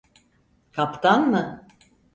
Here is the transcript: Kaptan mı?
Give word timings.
Kaptan 0.71 1.29
mı? 1.31 1.67